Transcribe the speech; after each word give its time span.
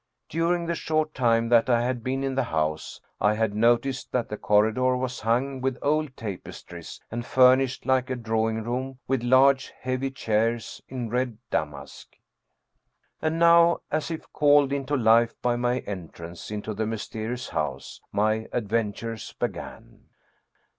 During 0.29 0.65
the 0.65 0.73
short 0.73 1.13
time 1.13 1.49
that 1.49 1.69
I 1.69 1.83
had 1.83 2.03
been 2.03 2.23
in 2.23 2.33
the 2.33 2.45
house 2.45 3.01
I 3.19 3.35
had 3.35 3.53
noticed 3.53 4.11
that 4.11 4.29
the 4.29 4.35
corridor 4.35 4.97
was 4.97 5.19
hung 5.19 5.61
with 5.61 5.77
old 5.83 6.17
tapestries 6.17 6.99
and 7.11 7.23
furnished 7.23 7.85
like 7.85 8.09
a 8.09 8.15
drawing 8.15 8.63
room 8.63 8.97
with 9.07 9.21
large, 9.21 9.71
heavy 9.79 10.09
chairs 10.09 10.81
in 10.89 11.11
red 11.11 11.37
damask. 11.51 12.15
And 13.21 13.37
now, 13.37 13.81
as 13.91 14.09
if 14.09 14.25
called 14.33 14.73
into 14.73 14.97
life 14.97 15.39
by 15.39 15.55
my 15.55 15.81
entrance 15.81 16.49
into 16.49 16.73
the 16.73 16.87
mysterious 16.87 17.49
house, 17.49 18.01
my 18.11 18.47
adventures 18.51 19.33
began. 19.37 20.05